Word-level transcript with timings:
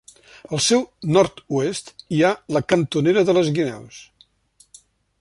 Al 0.55 0.61
seu 0.67 0.79
nord-oest 1.17 1.93
hi 2.17 2.23
ha 2.29 2.33
la 2.57 2.65
Cantonera 2.75 3.27
de 3.31 3.39
les 3.39 3.53
Guineus. 3.59 4.03